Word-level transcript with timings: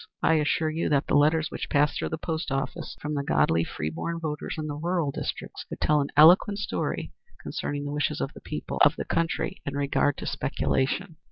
I 0.23 0.33
assure 0.37 0.71
you 0.71 0.89
that 0.89 1.05
the 1.05 1.13
letters 1.13 1.51
which 1.51 1.69
pass 1.69 1.95
through 1.95 2.09
the 2.09 2.17
post 2.17 2.49
office 2.51 2.97
from 2.99 3.13
the 3.13 3.21
godly, 3.23 3.63
freeborn 3.63 4.19
voters 4.19 4.55
in 4.57 4.65
the 4.65 4.73
rural 4.73 5.11
districts 5.11 5.63
would 5.69 5.79
tell 5.79 6.01
an 6.01 6.07
eloquent 6.17 6.57
story 6.57 7.13
concerning 7.43 7.85
the 7.85 7.91
wishes 7.93 8.19
of 8.19 8.33
the 8.33 8.41
people 8.41 8.79
of 8.83 8.95
the 8.95 9.05
country 9.05 9.61
in 9.63 9.75
regard 9.75 10.17
to 10.17 10.25
speculation." 10.25 11.17